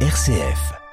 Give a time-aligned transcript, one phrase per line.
[0.00, 0.85] RCF.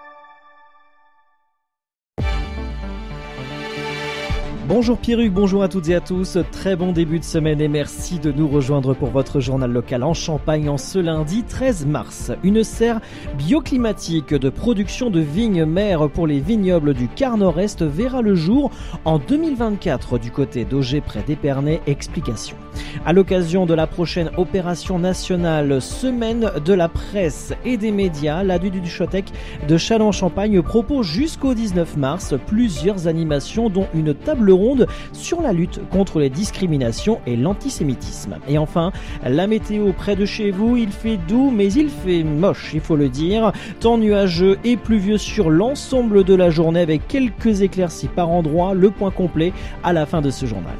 [4.75, 6.39] Bonjour Pierruc, bonjour à toutes et à tous.
[6.51, 10.15] Très bon début de semaine et merci de nous rejoindre pour votre journal local en
[10.15, 12.31] Champagne en ce lundi 13 mars.
[12.41, 12.99] Une serre
[13.37, 18.71] bioclimatique de production de vignes mères pour les vignobles du quart nord-est verra le jour
[19.05, 21.79] en 2024 du côté d'Auger près d'Épernay.
[21.85, 22.57] Explication.
[23.05, 28.57] À l'occasion de la prochaine opération nationale Semaine de la presse et des médias, la
[28.57, 29.25] du Chotec
[29.67, 34.62] de Châlons-Champagne propose jusqu'au 19 mars plusieurs animations dont une table ronde
[35.11, 38.37] sur la lutte contre les discriminations et l'antisémitisme.
[38.47, 38.91] Et enfin,
[39.23, 42.95] la météo près de chez vous, il fait doux mais il fait moche, il faut
[42.95, 43.51] le dire.
[43.79, 48.89] Temps nuageux et pluvieux sur l'ensemble de la journée avec quelques éclaircies par endroits, le
[48.89, 50.75] point complet à la fin de ce journal.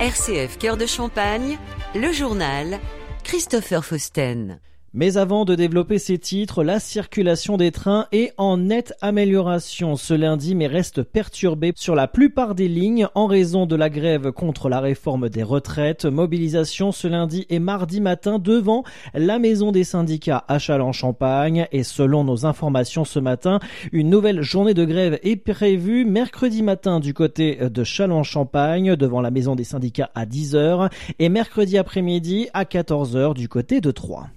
[0.00, 1.58] RCF Cœur de Champagne,
[1.94, 2.78] le journal
[3.24, 4.60] Christopher Fausten.
[4.98, 10.14] Mais avant de développer ces titres, la circulation des trains est en nette amélioration ce
[10.14, 14.70] lundi mais reste perturbée sur la plupart des lignes en raison de la grève contre
[14.70, 16.06] la réforme des retraites.
[16.06, 22.24] Mobilisation ce lundi et mardi matin devant la maison des syndicats à Châlons-Champagne et selon
[22.24, 23.60] nos informations ce matin,
[23.92, 29.30] une nouvelle journée de grève est prévue mercredi matin du côté de Châlons-Champagne devant la
[29.30, 34.30] maison des syndicats à 10h et mercredi après-midi à 14h du côté de Troyes.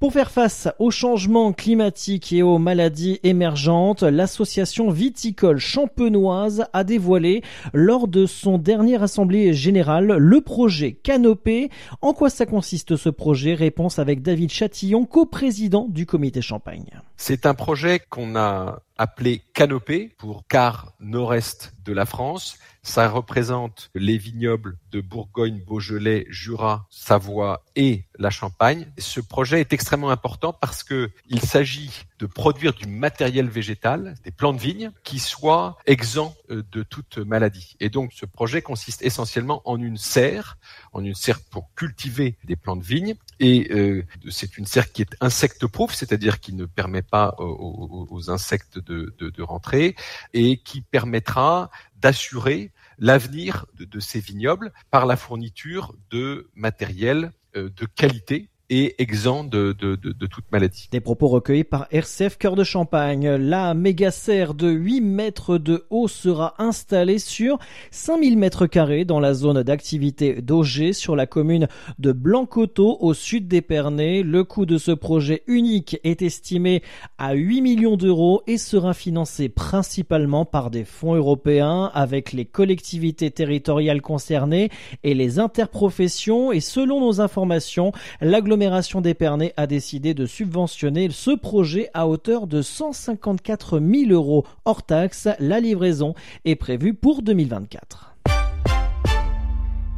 [0.00, 7.42] Pour faire face aux changements climatiques et aux maladies émergentes, l'association viticole champenoise a dévoilé
[7.74, 11.68] lors de son dernière assemblée générale le projet Canopé.
[12.00, 13.52] En quoi ça consiste ce projet?
[13.52, 17.02] Réponse avec David Chatillon, coprésident du comité Champagne.
[17.18, 22.58] C'est un projet qu'on a appelé Canopé pour quart nord-est de la France.
[22.82, 28.86] Ça représente les vignobles de Bourgogne, Beaujolais, Jura, Savoie et la Champagne.
[28.96, 34.30] Ce projet est extrêmement important parce que il s'agit de produire du matériel végétal, des
[34.30, 37.76] plants de vigne, qui soient exempts euh, de toute maladie.
[37.80, 40.58] Et donc, ce projet consiste essentiellement en une serre,
[40.92, 43.14] en une serre pour cultiver des plants de vigne.
[43.40, 48.78] Et euh, c'est une serre qui est insecte-proof, c'est-à-dire qui ne permet pas aux, insectes
[48.78, 49.96] de, de, rentrer
[50.34, 57.86] et qui permettra d'assurer l'avenir de, ces vignobles par la fourniture de matériel euh, de
[57.86, 60.88] qualité et exempt de, toute maladie.
[60.92, 63.28] Des propos recueillis par RCF Cœur de Champagne.
[63.28, 67.58] La méga serre de 8 mètres de haut sera installée sur
[67.90, 71.66] 5000 mètres carrés dans la zone d'activité d'Auger sur la commune
[71.98, 74.22] de Blancoteau au sud d'Épernay.
[74.22, 76.82] Le coût de ce projet unique est estimé
[77.18, 83.32] à 8 millions d'euros et sera financé principalement par des fonds européens avec les collectivités
[83.32, 84.70] territoriales concernées
[85.02, 91.30] et les interprofessions et selon nos informations, l'agglomération l'agglomération d'Épernay a décidé de subventionner ce
[91.30, 95.28] projet à hauteur de 154 000 euros hors taxe.
[95.38, 96.12] La livraison
[96.44, 98.09] est prévue pour 2024.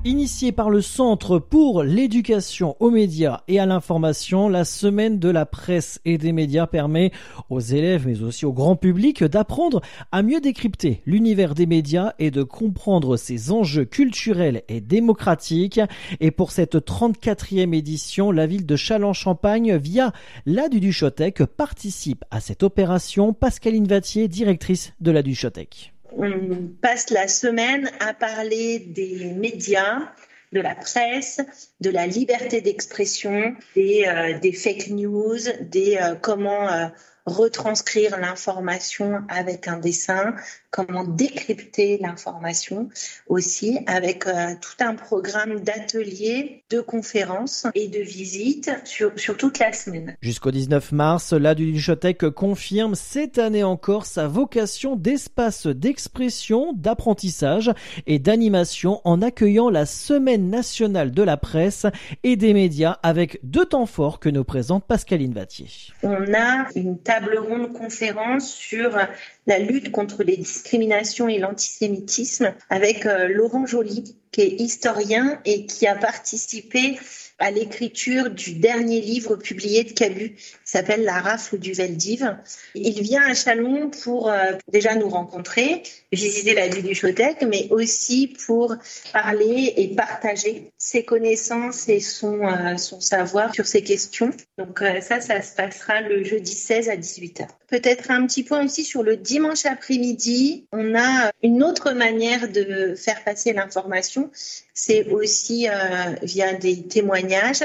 [0.05, 5.47] Initiée par le Centre pour l'éducation aux médias et à l'information, la semaine de la
[5.47, 7.13] presse et des médias permet
[7.51, 9.81] aux élèves mais aussi au grand public d'apprendre
[10.11, 15.81] à mieux décrypter l'univers des médias et de comprendre ses enjeux culturels et démocratiques.
[16.19, 20.13] Et pour cette 34e édition, la ville de Châlons-Champagne, via
[20.47, 23.33] la du Duchotec, participe à cette opération.
[23.33, 30.13] Pascaline Vatier, directrice de la Duchotec on passe la semaine à parler des médias,
[30.53, 31.41] de la presse,
[31.81, 36.87] de la liberté d'expression, des, euh, fake news, des euh, comment euh,
[37.27, 40.35] retranscrire l'information avec un dessin,
[40.71, 42.89] comment décrypter l'information
[43.29, 49.59] aussi avec euh, tout un programme d'ateliers, de conférences et de visites sur, sur toute
[49.59, 50.17] la semaine.
[50.21, 57.71] Jusqu'au 19 mars, la Duchotec confirme cette année encore sa vocation d'espace d'expression, d'apprentissage
[58.07, 61.87] et d'animation en accueillant la Semaine nationale de la presse
[62.25, 65.67] et des médias avec deux temps forts que nous présente Pascaline Vatier.
[66.03, 68.99] On a une table ronde conférence sur
[69.47, 75.67] la lutte contre les discriminations et l'antisémitisme avec euh, Laurent Joly, qui est historien et
[75.67, 76.99] qui a participé
[77.43, 82.37] à l'écriture du dernier livre publié de Cabu, qui s'appelle La rafle du Veldiv.
[82.77, 87.67] Il vient à Chalon pour euh, déjà nous rencontrer, visiter la ville du Chotec, mais
[87.71, 88.77] aussi pour
[89.13, 94.31] parler et partager ses connaissances et son, euh, savoir sur ces questions.
[94.57, 97.49] Donc euh, ça, ça se passera le jeudi 16 à 18h.
[97.73, 100.67] Peut-être un petit point aussi sur le dimanche après-midi.
[100.73, 104.31] On a une autre manière de faire passer l'information.
[104.75, 105.67] C'est aussi
[106.23, 107.65] via des témoignages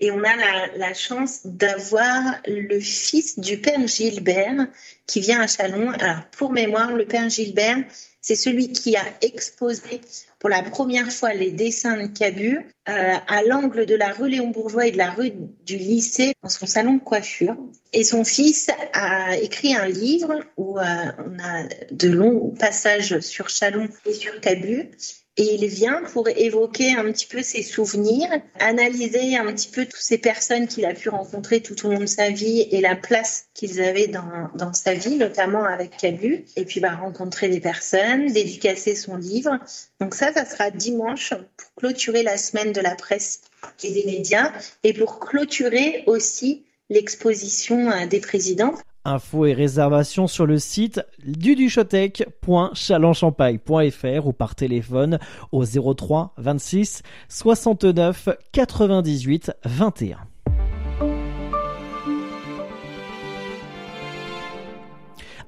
[0.00, 0.36] Et on a
[0.76, 4.68] la, chance d'avoir le fils du père Gilbert
[5.06, 5.90] qui vient à Chalon.
[5.90, 7.78] Alors, pour mémoire, le père Gilbert,
[8.20, 10.00] c'est celui qui a exposé
[10.38, 12.58] pour la première fois les dessins de Cabu
[12.88, 15.32] euh, à l'angle de la rue Léon Bourgeois et de la rue
[15.64, 17.56] du lycée dans son salon de coiffure.
[17.92, 23.48] Et son fils a écrit un livre où euh, on a de longs passages sur
[23.48, 24.90] Chalon et sur Cabu.
[25.38, 30.00] Et il vient pour évoquer un petit peu ses souvenirs, analyser un petit peu toutes
[30.00, 33.46] ces personnes qu'il a pu rencontrer tout au long de sa vie et la place
[33.54, 36.44] qu'ils avaient dans, dans sa vie, notamment avec Cabu.
[36.56, 39.58] Et puis bah, rencontrer des personnes, dédicacer son livre.
[40.00, 43.42] Donc ça, ça sera dimanche pour clôturer la semaine de la presse
[43.84, 44.52] et des médias
[44.82, 48.74] et pour clôturer aussi l'exposition euh, des présidents.
[49.08, 55.18] Infos et réservations sur le site duduchotec.chalonchampagne.fr ou par téléphone
[55.50, 60.18] au 03 26 69 98 21.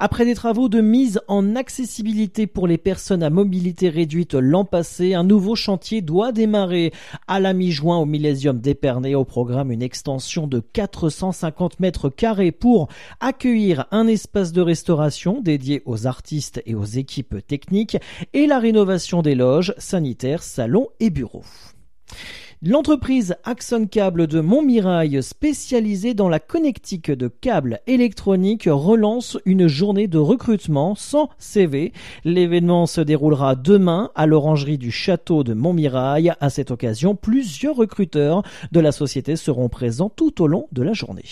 [0.03, 5.13] Après des travaux de mise en accessibilité pour les personnes à mobilité réduite l'an passé,
[5.13, 6.91] un nouveau chantier doit démarrer
[7.29, 12.89] à la mi-juin au Millésium d'Épernay au programme une extension de 450 mètres carrés pour
[13.21, 17.99] accueillir un espace de restauration dédié aux artistes et aux équipes techniques
[18.33, 21.45] et la rénovation des loges, sanitaires, salons et bureaux.
[22.63, 30.09] L'entreprise Axon Cable de Montmirail, spécialisée dans la connectique de câbles électroniques, relance une journée
[30.09, 31.95] de recrutement sans CV.
[32.23, 36.35] L'événement se déroulera demain à l'orangerie du château de Montmirail.
[36.39, 38.43] À cette occasion, plusieurs recruteurs
[38.73, 41.25] de la société seront présents tout au long de la journée.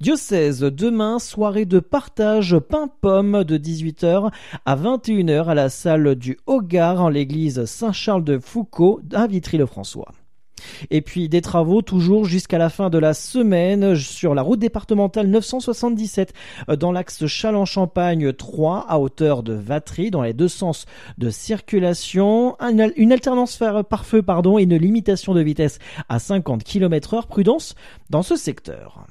[0.00, 4.30] Diocèse, demain, soirée de partage pain-pomme de 18h
[4.64, 10.12] à 21h à la salle du Hogar en l'église Saint-Charles de Foucault à Vitry-le-François.
[10.90, 15.26] Et puis des travaux toujours jusqu'à la fin de la semaine sur la route départementale
[15.28, 16.32] 977
[16.68, 20.86] euh, dans l'axe Châlons-Champagne 3 à hauteur de Vatry dans les deux sens
[21.18, 22.56] de circulation.
[22.96, 25.78] Une alternance par feu pardon, et une limitation de vitesse
[26.08, 27.26] à 50 km heure.
[27.26, 27.74] Prudence
[28.10, 29.06] dans ce secteur.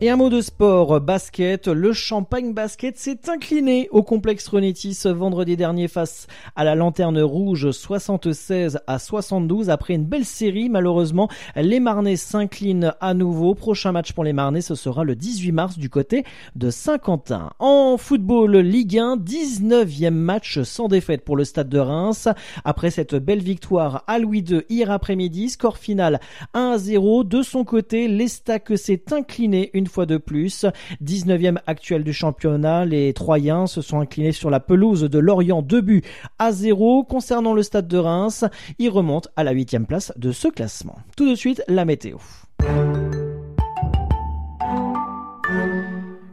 [0.00, 1.66] Et un mot de sport, basket.
[1.66, 7.72] Le Champagne Basket s'est incliné au complexe Renetis vendredi dernier face à la Lanterne Rouge
[7.72, 10.68] 76 à 72 après une belle série.
[10.68, 13.56] Malheureusement, les Marnais s'inclinent à nouveau.
[13.56, 16.22] Prochain match pour les Marnais, ce sera le 18 mars du côté
[16.54, 17.50] de Saint-Quentin.
[17.58, 22.28] En football Ligue 1, 19e match sans défaite pour le Stade de Reims.
[22.64, 26.20] Après cette belle victoire à Louis II hier après-midi, score final
[26.54, 27.24] 1 à 0.
[27.24, 30.66] De son côté, l'Estac s'est incliné fois de plus.
[31.02, 35.80] 19e actuel du championnat, les Troyens se sont inclinés sur la pelouse de Lorient 2
[35.80, 36.02] buts
[36.38, 37.04] à 0.
[37.04, 38.44] Concernant le stade de Reims,
[38.78, 40.96] il remonte à la 8 place de ce classement.
[41.16, 42.18] Tout de suite, la météo.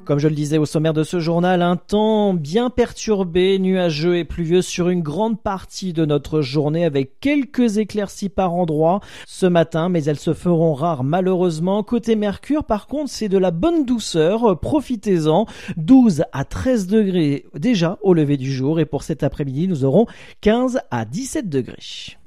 [0.06, 4.24] Comme je le disais au sommaire de ce journal, un temps bien perturbé, nuageux et
[4.24, 9.90] pluvieux sur une grande partie de notre journée avec quelques éclaircies par endroit ce matin,
[9.90, 11.82] mais elles se feront rares malheureusement.
[11.82, 15.48] Côté Mercure, par contre, c'est de la bonne douceur, profitez-en.
[15.78, 20.06] 12 à 13 degrés déjà au lever du jour et pour cet après-midi, nous aurons
[20.42, 22.18] 15 à 17 degrés.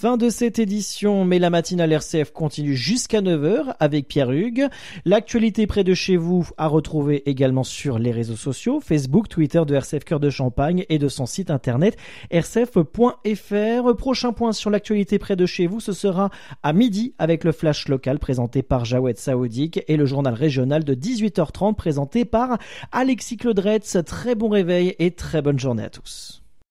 [0.00, 4.68] Fin de cette édition, mais la matinale RCF continue jusqu'à 9h avec Pierre Hugues.
[5.04, 9.74] L'actualité près de chez vous à retrouver également sur les réseaux sociaux, Facebook, Twitter de
[9.74, 11.96] RCF Cœur de Champagne et de son site internet
[12.32, 13.96] rcf.fr.
[13.96, 16.30] Prochain point sur l'actualité près de chez vous, ce sera
[16.62, 20.94] à midi avec le flash local présenté par Jawed Saoudik et le journal régional de
[20.94, 22.58] 18h30 présenté par
[22.92, 23.96] Alexis Claudretz.
[24.06, 26.44] Très bon réveil et très bonne journée à tous.